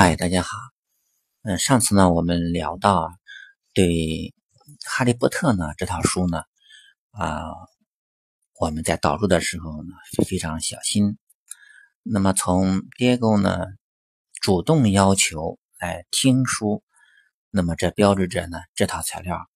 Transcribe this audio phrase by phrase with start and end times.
[0.00, 0.48] 嗨，大家好。
[1.42, 3.10] 嗯，上次呢，我们聊到
[3.74, 3.84] 对
[4.84, 6.44] 《哈利波特》呢这套书呢，
[7.10, 7.42] 啊，
[8.60, 9.88] 我们在导入的时候呢
[10.24, 11.18] 非常小心。
[12.04, 13.66] 那么从 Diego 呢
[14.40, 16.84] 主动要求来听书，
[17.50, 19.48] 那么这标志着呢这套材料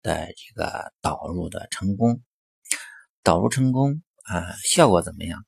[0.00, 2.22] 的这个导入的成功。
[3.22, 5.44] 导入成功啊，效果怎么样？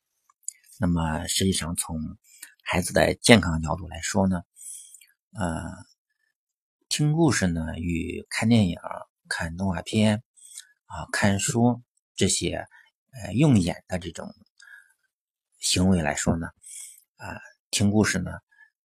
[0.79, 1.99] 那么实际上从
[2.69, 4.41] 孩子的健康角度来说呢，
[5.31, 5.71] 呃，
[6.89, 8.77] 听故事呢与看电影、
[9.29, 10.21] 看动画片
[10.85, 11.81] 啊、看书
[12.13, 12.67] 这些
[13.13, 14.35] 呃用眼的这种
[15.59, 16.47] 行为来说呢，
[17.15, 17.39] 啊，
[17.71, 18.31] 听故事呢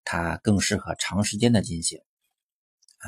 [0.03, 2.01] 它更适合长时间的进行
[2.97, 3.07] 啊，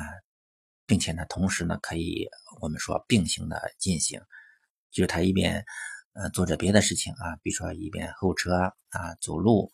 [0.86, 2.26] 并且呢同时呢可以
[2.62, 4.22] 我们说并行的进行，
[4.90, 5.66] 就是他一边
[6.14, 8.54] 呃做着别的事情啊，比如说一边候车
[8.88, 9.70] 啊、走路。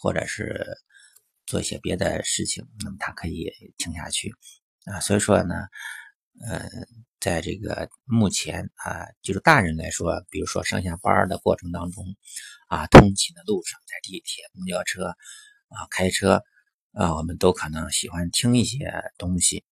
[0.00, 0.78] 或者是
[1.46, 4.32] 做一些别的事情，那么他可以听下去
[4.84, 5.00] 啊。
[5.00, 5.54] 所以说呢，
[6.46, 6.68] 呃，
[7.20, 12.04] 在这个目前啊，就是大人来说，比如说上下班的过程当中
[12.68, 15.06] 啊，通勤的路上，在地铁、公交车
[15.68, 16.42] 啊、开车
[16.92, 19.64] 啊，我们都可能喜欢听一些东西。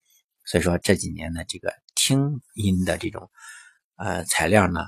[0.45, 3.31] 所以说这几年呢，这个听音的这种
[3.97, 4.87] 呃材料呢，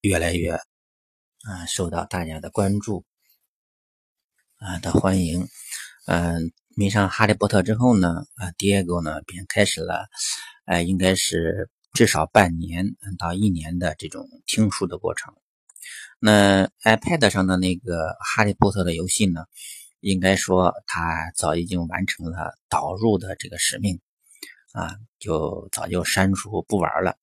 [0.00, 3.04] 越来越啊受到大家的关注。
[4.64, 5.48] 啊的欢迎，
[6.06, 10.06] 嗯，迷上哈利波特之后呢，啊，Diego 呢便开始了，
[10.66, 12.86] 呃，应该是至少半年
[13.18, 15.34] 到一年的这种听书的过程。
[16.20, 19.46] 那 iPad 上的那个哈利波特的游戏呢，
[19.98, 24.00] 应该说他早已经完成了导入的这个使命，
[24.74, 27.18] 啊，就早就删除不玩了。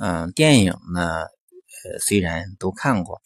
[0.00, 3.20] 嗯，电影呢，呃，虽然都看过。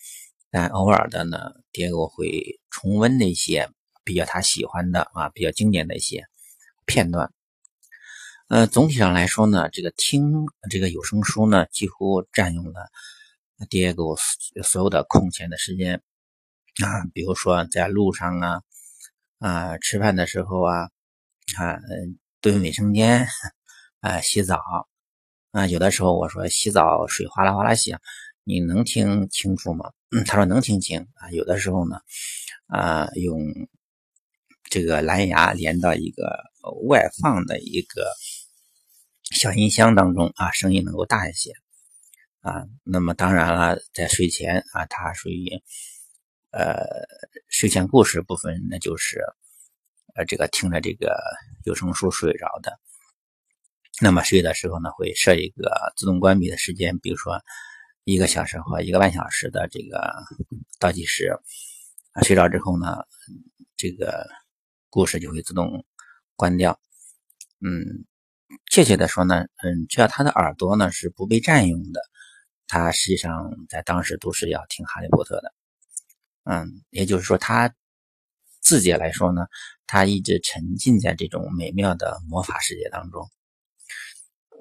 [0.50, 3.70] 但偶尔的呢，爹我会重温那些
[4.04, 6.24] 比较他喜欢的啊，比较经典的一些
[6.86, 7.32] 片段。
[8.48, 12.88] 呃，总体上来说呢，这个听这个有声书呢，几乎占用了
[13.68, 14.16] 爹给我
[14.62, 16.02] 所有的空闲的时间
[16.82, 18.62] 啊，比如说在路上啊，
[19.38, 20.84] 啊，吃饭的时候啊，
[21.58, 21.78] 啊，
[22.40, 23.26] 蹲卫生间
[24.00, 24.58] 啊，洗澡
[25.50, 28.00] 啊，有的时候我说洗澡水哗啦哗啦响。
[28.44, 29.90] 你能听清楚吗？
[30.10, 31.30] 嗯，他说能听清啊。
[31.32, 32.00] 有的时候呢，
[32.66, 33.40] 啊，用
[34.70, 36.44] 这个蓝牙连到一个
[36.88, 38.10] 外放的一个
[39.30, 41.52] 小音箱当中啊，声音能够大一些
[42.40, 42.64] 啊。
[42.84, 45.62] 那么当然了，在睡前啊，它属于
[46.52, 46.86] 呃
[47.48, 49.22] 睡前故事部分，那就是
[50.14, 51.20] 呃这个听着这个
[51.64, 52.80] 有声书睡着的。
[54.00, 57.38] 那么睡的时候呢，会设一个自动关闭的时间，比如说。
[58.08, 60.10] 一个小时或一个半小时的这个
[60.78, 61.38] 倒计时，
[62.22, 63.04] 睡着之后呢，
[63.76, 64.26] 这个
[64.88, 65.84] 故事就会自动
[66.34, 66.80] 关掉。
[67.60, 68.06] 嗯，
[68.70, 72.00] 确切的说呢，嗯，只要他的耳朵呢是不被占用的，
[72.66, 75.52] 他实际上在当时都是要听《哈利波特》的。
[76.44, 77.74] 嗯，也就是说，他
[78.62, 79.48] 自己来说呢，
[79.86, 83.28] 他一直沉浸在这种美妙的魔法世界当中。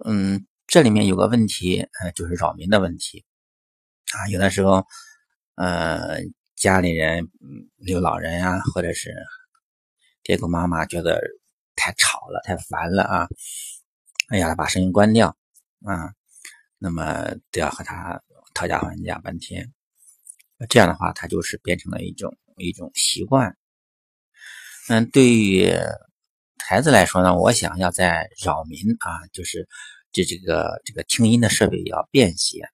[0.03, 3.23] 嗯，这里面有个问题，呃，就是扰民的问题。
[4.17, 4.83] 啊，有的时候，
[5.55, 6.17] 呃，
[6.55, 7.29] 家里人
[7.85, 9.13] 有老人啊，或者是
[10.23, 11.21] 爹狗妈妈觉得
[11.75, 13.27] 太吵了、太烦了啊，
[14.29, 15.37] 哎呀，把声音关掉
[15.85, 16.11] 啊，
[16.79, 18.19] 那么都要和他
[18.55, 19.71] 讨价还价半天，
[20.67, 23.55] 这样的话，他就是变成了一种一种习惯。
[24.89, 25.71] 嗯，对于
[26.65, 29.67] 孩子来说呢，我想要在扰民啊，就是
[30.11, 32.67] 这这个这个听音的设备要便携。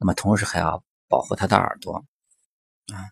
[0.00, 1.96] 那么同时还要保护他的耳朵
[2.92, 3.04] 啊，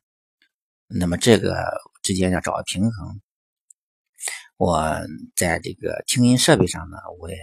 [0.86, 3.20] 那么这个之间要找个平衡。
[4.56, 4.98] 我
[5.36, 7.36] 在这个听音设备上呢，我也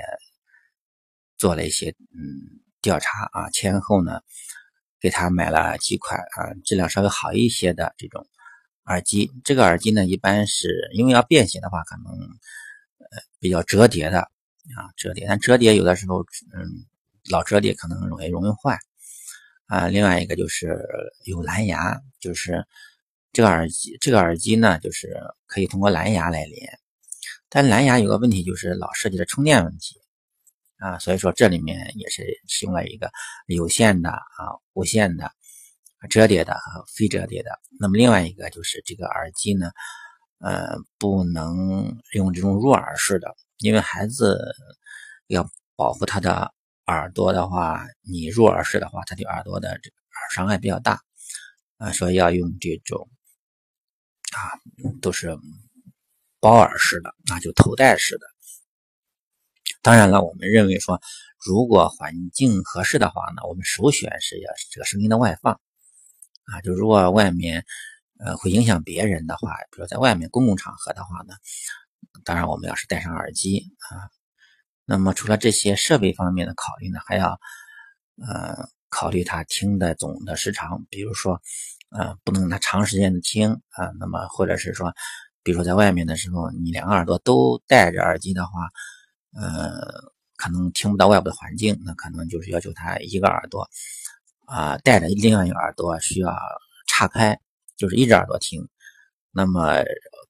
[1.38, 4.20] 做了一些嗯调查啊，前后呢
[5.00, 8.26] 给他买了几款啊质量稍微好一些的这种
[8.86, 9.32] 耳机。
[9.44, 12.06] 这个耳机呢，一般是因为要便携的话，可能
[13.12, 16.66] 呃比较折叠的啊折叠，但折叠有的时候嗯
[17.30, 18.80] 老折叠可能容易容易坏。
[19.68, 20.80] 啊，另外一个就是
[21.26, 22.64] 有蓝牙，就是
[23.34, 26.80] 这个耳机，这个耳机呢，就是可以通过蓝牙来连，
[27.50, 30.00] 但蓝牙有个问题，就是老涉及的充电问题
[30.78, 33.12] 啊，所以说这里面也是使用了一个
[33.48, 35.32] 有线的啊、无线的、
[36.12, 37.50] 折叠的和非折叠的。
[37.80, 39.72] 那么另外一个就是这个耳机呢，
[40.38, 44.40] 呃，不能用这种入耳式的，因为孩子
[45.26, 46.54] 要保护他的。
[46.88, 51.02] 耳朵的话，你入耳式的话，它对耳朵的这个耳伤害比较大
[51.78, 53.10] 啊，所以要用这种
[54.36, 54.40] 啊，
[55.02, 55.38] 都是
[56.40, 58.28] 包耳式的，那就头戴式的。
[59.82, 61.02] 当然了，我们认为说，
[61.44, 65.60] 如果环境合适的话呢，我们首选是要这个声音的外放
[66.46, 66.62] 啊。
[66.62, 67.66] 就如果外面
[68.20, 71.36] 呃会影响别人的话，比如在外面公共场合的话呢，
[72.24, 74.10] 当然我们要是戴上耳机啊。
[74.86, 77.40] 那么除了这些设备方面的考虑呢，还要
[78.22, 81.42] 呃考虑他听的总的时长，比如说
[81.90, 83.90] 呃不能他长时间的听啊。
[84.00, 84.94] 那么或者是说，
[85.44, 88.70] 比如说在外面的时候，你两个耳朵都戴着耳机的话，
[89.34, 89.82] 呃
[90.38, 93.68] 可能听不到外部的环境，那可能就是要求他一个耳朵
[94.46, 96.32] 啊戴着，另外一个耳朵需要
[96.88, 97.40] 岔开，
[97.76, 98.68] 就是一只耳朵听。
[99.32, 99.82] 那么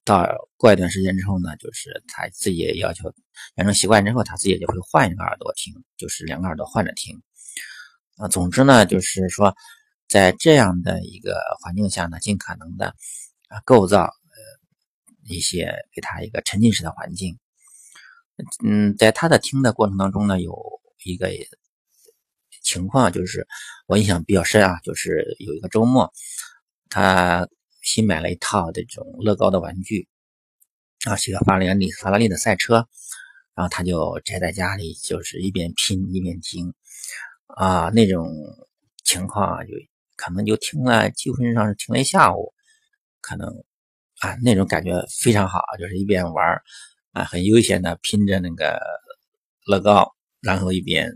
[0.06, 0.24] 到
[0.56, 3.12] 过一段时间之后呢，就是他自己要求
[3.56, 7.20] 养成习惯之后，他自己就会换一个耳朵听，就是两个耳朵换着听。
[8.16, 9.52] 啊，总之呢，就是说
[10.08, 12.94] 在这样的一个环境下呢，尽可能的
[13.48, 14.38] 啊构造呃
[15.24, 17.36] 一些给他一个沉浸式的环境。
[18.64, 20.56] 嗯，在他的听的过程当中呢，有
[21.04, 21.28] 一个
[22.62, 23.44] 情况就是
[23.86, 26.12] 我印象比较深啊，就是有一个周末
[26.88, 27.48] 他。
[27.86, 30.08] 新买了一套这种乐高的玩具，
[31.04, 32.88] 啊，是个法拉利法拉利的赛车，
[33.54, 36.74] 然后他就宅在家里，就是一边拼一边听，
[37.46, 38.28] 啊，那种
[39.04, 39.70] 情况啊，就
[40.16, 42.52] 可能就听了，基本上是听了一下午，
[43.20, 43.46] 可能
[44.18, 46.60] 啊，那种感觉非常好，就是一边玩
[47.12, 48.80] 啊，很悠闲的拼着那个
[49.64, 51.08] 乐高，然后一边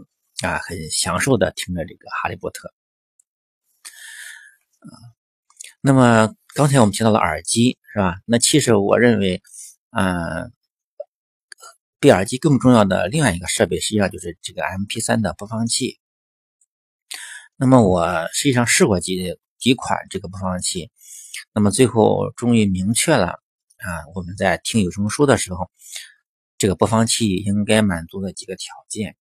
[0.45, 2.73] 啊，很享受的听着这个哈利波特，
[4.79, 5.19] 啊，
[5.81, 6.35] 那么。
[6.53, 8.17] 刚才我们提到了耳机，是吧？
[8.27, 9.41] 那其实我认为，
[9.91, 10.53] 嗯，
[12.01, 16.01] 比耳机更重要的另外一个设备，实际上就是这个 MP3 的播放器。
[17.55, 20.91] 那么我实际上试过几几款这个播放器，
[21.55, 23.29] 那么最后终于明确了
[23.77, 25.71] 啊，我们在听有声书的时候，
[26.59, 29.15] 这个播放器应该满足的几个条件。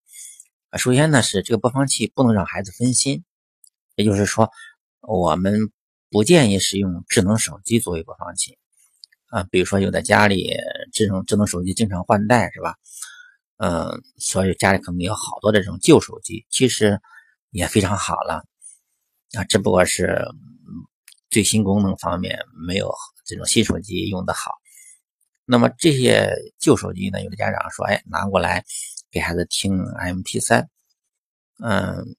[0.79, 3.23] 首先呢是这个播放器不能让孩子分心，
[3.93, 4.49] 也就是说
[5.01, 5.71] 我们。
[6.11, 8.57] 不建议使用智能手机作为播放器
[9.27, 10.55] 啊，比如说有的家里
[10.91, 12.75] 这种智能手机经常换代是吧？
[13.57, 16.99] 嗯，所以家里可能有好多的这种旧手机，其实
[17.51, 18.43] 也非常好了
[19.33, 20.25] 啊，只不过是
[21.29, 22.91] 最新功能方面没有
[23.23, 24.51] 这种新手机用的好。
[25.45, 28.65] 那么这些旧手机呢，有的家长说，哎，拿过来
[29.11, 30.65] 给孩子听 MP3，
[31.63, 32.15] 嗯，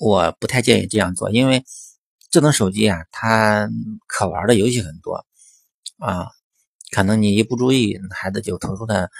[0.00, 1.64] 我不太建议这样做，因为。
[2.32, 3.68] 智能手机啊，它
[4.08, 5.26] 可玩的游戏很多
[5.98, 6.28] 啊，
[6.90, 9.10] 可能你一不注意，孩子就偷偷的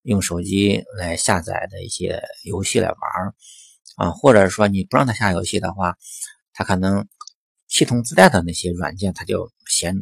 [0.00, 2.98] 用手机来下载的一些游戏来玩
[3.96, 5.98] 啊，或者说你不让他下游戏的话，
[6.54, 7.06] 他可能
[7.68, 9.94] 系统自带的那些软件，他就嫌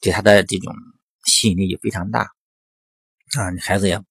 [0.00, 0.74] 对他的这种
[1.24, 2.32] 吸引力就非常大
[3.38, 4.02] 啊，你孩子也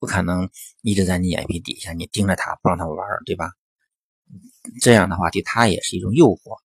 [0.00, 3.52] 不可能一直在你眼皮底下，你盯着他不让他玩，对吧？
[4.80, 6.58] 这样的话对他也是一种诱惑。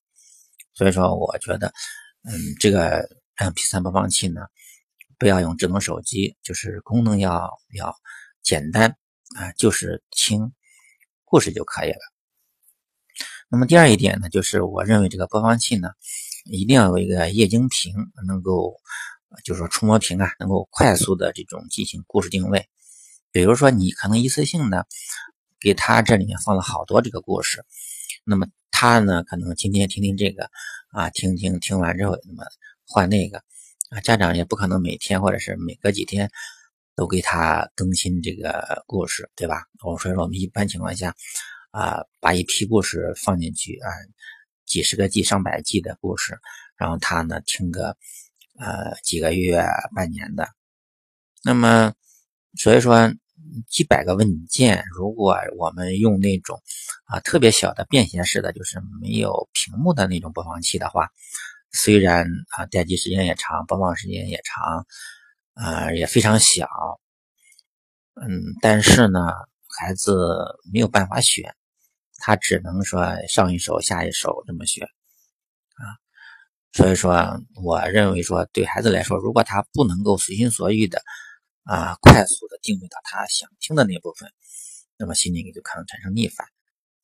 [0.78, 1.74] 所以说，我觉得，
[2.22, 4.42] 嗯，这个 MP3 播放器呢，
[5.18, 7.96] 不要用智能手机，就是功能要要
[8.44, 8.96] 简单
[9.36, 10.54] 啊，就是听
[11.26, 11.98] 故事就可以了。
[13.50, 15.90] 那么第二一点呢，就是我认为这个播放器呢，
[16.46, 17.96] 一定要有一个液晶屏，
[18.28, 18.76] 能够
[19.44, 22.70] 就是说触摸屏啊，能够快速的这种进行故事定位。
[23.32, 24.86] 比如说，你可能一次性的
[25.60, 27.66] 给他这里面放了好多这个故事，
[28.24, 28.46] 那么。
[28.80, 30.48] 他呢，可能今天听听这个
[30.92, 32.44] 啊，听听听完之后，那么
[32.86, 33.40] 换那个
[33.90, 36.30] 啊，家长也不可能每天或者是每隔几天
[36.96, 39.64] 都给他更新这个故事，对吧？
[39.84, 41.16] 我所以说，我们一般情况下
[41.72, 43.90] 啊，把一批故事放进去啊，
[44.68, 46.38] 几十个 G、上百 G 的故事，
[46.78, 47.98] 然后他呢听个
[48.60, 49.60] 呃几个月、
[49.96, 50.48] 半年的，
[51.44, 51.96] 那么
[52.60, 53.12] 所以说。
[53.68, 56.62] 几百个文件，如果我们用那种
[57.06, 61.10] 啊特别小的便携式的，就是没有屏幕的那种播放器的话，
[61.72, 64.86] 虽然啊待机时间也长，播放时间也长，
[65.54, 66.68] 啊也非常小，
[68.16, 69.20] 嗯，但是呢，
[69.80, 71.56] 孩子没有办法选，
[72.18, 74.86] 他只能说上一首下一首这么选
[75.76, 75.96] 啊，
[76.74, 81.02] 所以说我认为说对孩子来说，如果他不能够随心所欲的。
[81.68, 84.32] 啊，快速的定位到他想听的那部分，
[84.98, 86.48] 那么心里就可能产生逆反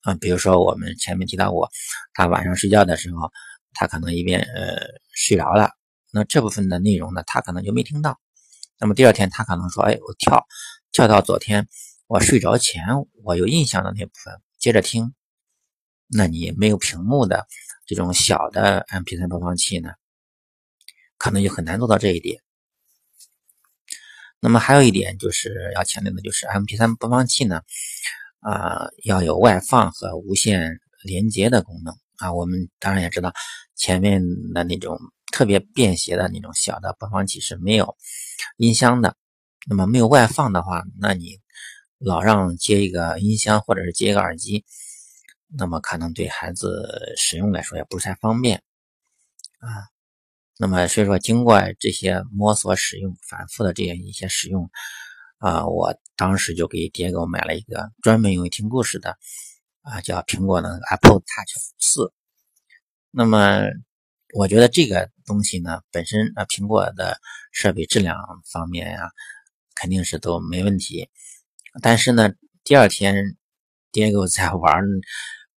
[0.04, 0.16] 啊。
[0.16, 1.70] 比如说我们前面提到过，
[2.14, 3.30] 他晚上睡觉的时候，
[3.74, 4.78] 他可能一边呃
[5.14, 5.72] 睡着了，
[6.12, 8.20] 那这部分的内容呢，他可能就没听到。
[8.80, 10.46] 那么第二天他可能说，哎，我跳
[10.92, 11.68] 跳到昨天
[12.08, 12.84] 我睡着前
[13.22, 15.14] 我有印象的那部分，接着听。
[16.08, 17.48] 那你没有屏幕的
[17.88, 19.90] 这种小的 MP3 播放器呢，
[21.18, 22.43] 可能就很难做到这一点。
[24.44, 27.62] 那么还有一点就是要强调的，就是 MP3 播放器呢，
[28.42, 32.34] 啊，要有外放和无线连接的功能啊。
[32.34, 33.34] 我们当然也知道，
[33.74, 34.22] 前面
[34.54, 35.00] 的那种
[35.32, 37.96] 特别便携的那种小的播放器是没有
[38.58, 39.16] 音箱的。
[39.66, 41.40] 那么没有外放的话，那你
[41.98, 44.66] 老让接一个音箱或者是接一个耳机，
[45.58, 48.62] 那么可能对孩子使用来说也不是太方便
[49.60, 49.93] 啊。
[50.60, 54.70] 那么，所以说，经过这些摸索使用、反复的这样一些使用，
[55.40, 59.18] 啊，我当时就给爹给我买了一个专门用于听故事的，
[59.82, 62.14] 啊，叫苹果的 Apple Touch 四。
[63.10, 63.64] 那么，
[64.36, 67.20] 我觉得这个东西呢，本身啊，苹果的
[67.52, 68.16] 设备质量
[68.52, 69.10] 方面呀，
[69.74, 71.10] 肯定是都没问题。
[71.82, 72.30] 但是呢，
[72.64, 73.16] 第二天
[73.92, 74.84] 爹给我在玩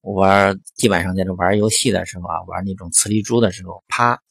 [0.00, 4.22] 玩地板上在这玩游戏的时候啊，玩那种磁力珠的时候，啪。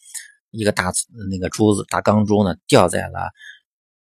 [0.58, 0.92] 一个大
[1.30, 3.30] 那个珠子大钢珠呢掉在了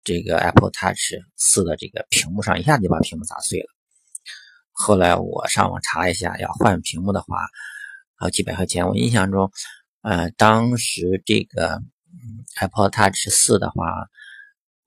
[0.04, 3.68] 这个 Apple Touch 四的这个屏幕上，一下就把屏幕砸碎了。
[4.72, 7.48] 后来我上网查了一下，要换屏幕的话，
[8.16, 8.88] 好几百块钱。
[8.88, 9.52] 我印象中，
[10.02, 11.82] 呃，当时这个
[12.60, 14.08] Apple Touch 四的话，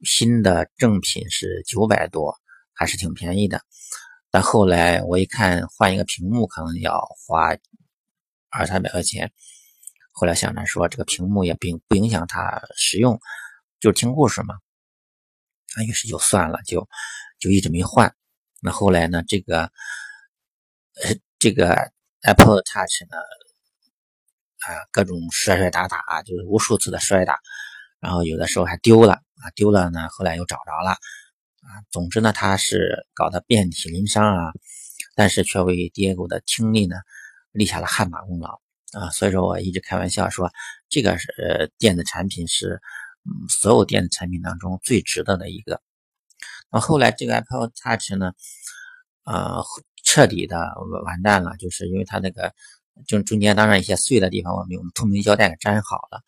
[0.03, 2.35] 新的正品是九百多，
[2.73, 3.61] 还是挺便宜的。
[4.31, 7.51] 但后来我一看，换一个屏幕可能要花
[8.49, 9.31] 二三百块钱。
[10.13, 13.19] 后来想着说，这个屏幕也并不影响它使用，
[13.79, 14.55] 就是听故事嘛。
[15.77, 16.89] 啊，于是就算了，就
[17.39, 18.15] 就一直没换。
[18.61, 19.63] 那后来呢，这个
[21.03, 23.17] 呃，这个 Apple Touch 呢，
[24.67, 27.39] 啊，各种摔摔打打，就是无数次的摔打，
[28.01, 31.71] 然后有的时候还丢了啊，丢了呢，后来又找着了啊。
[31.91, 34.53] 总之呢，它是搞得遍体鳞伤啊，
[35.15, 36.97] 但是却为 Diego 的听力呢
[37.53, 38.61] 立下了汗马功劳。
[38.93, 40.51] 啊，所以说我一直开玩笑说，
[40.89, 42.81] 这个是呃电子产品是
[43.25, 45.81] 嗯所有电子产品当中最值得的一个。
[46.73, 48.33] 那后来这个 Apple Touch 呢，
[49.25, 49.63] 呃
[50.03, 50.73] 彻底的
[51.05, 52.53] 完蛋了，就是因为它那个
[53.07, 56.23] 就中间当然一些碎的地方，我们用透明胶带给粘好了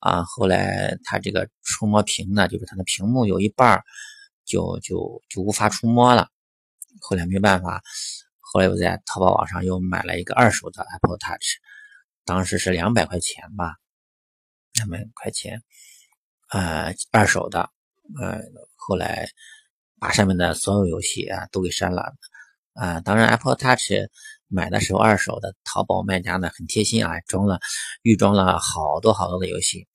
[0.00, 0.24] 啊。
[0.24, 3.82] 后来它这个触摸屏呢，就是它的屏幕有一半
[4.44, 6.28] 就就就无法触摸了。
[7.00, 7.82] 后来没办法，
[8.40, 11.63] 后来我在淘宝网上又买了一个二手的 Apple Touch。
[12.24, 13.76] 当时是两百块钱吧，
[14.72, 15.62] 两百块钱，
[16.48, 17.70] 呃，二手的，
[18.18, 18.40] 呃，
[18.76, 19.28] 后来
[19.98, 22.14] 把上面的所有游戏啊都给删了，
[22.72, 23.92] 啊，当然 Apple Touch
[24.48, 27.60] 买的时候二手的，淘宝卖家呢很贴心啊，装了
[28.00, 29.86] 预装了好多好多的游戏，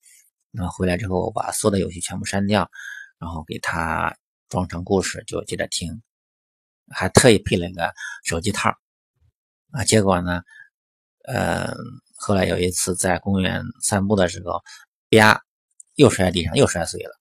[0.52, 2.70] 那回来之后我把所有的游戏全部删掉，
[3.18, 4.16] 然后给它
[4.50, 6.00] 装成故事就接着听，
[6.92, 7.92] 还特意配了个
[8.24, 8.70] 手机套，
[9.72, 10.44] 啊，结果呢，
[11.24, 11.74] 呃。
[12.20, 14.62] 后来有一次在公园散步的时候，
[15.10, 15.42] 啪，
[15.96, 17.18] 又摔地上，又摔碎了。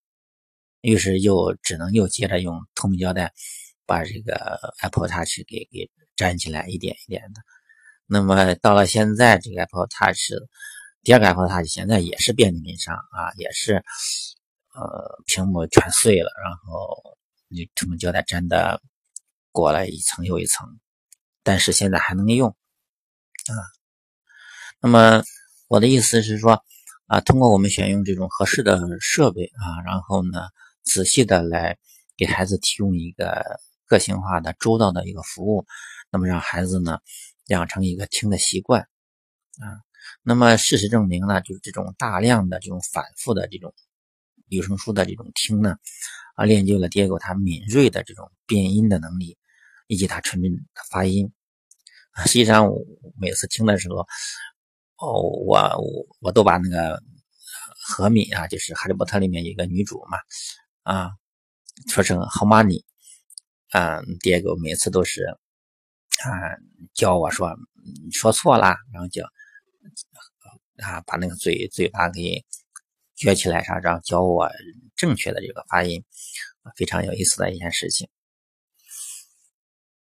[0.81, 3.33] 于是又只能又接着用透明胶带
[3.87, 7.40] 把这个 Apple Touch 给给粘起来，一点一点的。
[8.07, 10.33] 那么到了现在，这个 Apple Touch
[11.02, 13.75] 第二个 Apple Touch 现在也是遍体鳞伤啊，也是
[14.75, 17.17] 呃屏幕全碎了，然后
[17.49, 18.83] 你透明胶带粘的
[19.52, 20.67] 裹了一层又一层，
[21.45, 23.77] 但是现在还能用啊。
[24.80, 25.25] 那么
[25.66, 26.62] 我的意思是说，
[27.08, 30.42] 啊，通过我们选用这种合适的设备啊，然后呢，
[30.85, 31.76] 仔细的来
[32.16, 33.44] 给孩子提供一个
[33.87, 35.66] 个性化的、周到的一个服务，
[36.12, 37.00] 那么让孩子呢
[37.49, 39.82] 养成一个听的习惯啊。
[40.23, 43.75] 那么事实证明呢，就是这种大量的这种反复的这种
[44.47, 45.76] 有声书的这种听呢，
[46.37, 49.37] 啊，练就了 Diego 他敏锐的这种辨音的能力，
[49.88, 51.32] 以及他纯正的发音。
[52.26, 52.80] 实际上，我
[53.20, 54.06] 每次听的时候。
[54.99, 57.00] 哦，我我我都把那个
[57.87, 60.19] 何敏啊，就是《哈利波特》里面有一个女主嘛，
[60.83, 61.11] 啊，
[61.88, 62.85] 说成 h o m n y
[63.71, 66.59] 嗯，第二个每次都是啊
[66.95, 67.57] 教我说
[68.12, 69.25] 说错了，然后叫
[70.83, 72.45] 啊把那个嘴嘴巴给
[73.17, 74.50] 撅起来啥，然后教我
[74.97, 76.05] 正确的这个发音，
[76.76, 78.09] 非常有意思的一件事情。